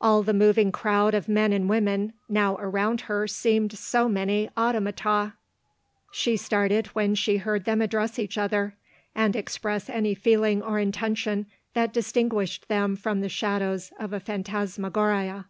[0.00, 5.32] All the moving crowd of men and women now around her seemed so many automata:
[6.12, 8.76] she started when she heard them address each other,
[9.16, 14.20] and express any feeling or intention that dis tinguished them from the shadows of a
[14.20, 15.46] phan tasmagoria.